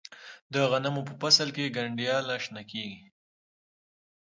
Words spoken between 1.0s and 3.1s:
په فصل کې گنډیاله شنه کیږي.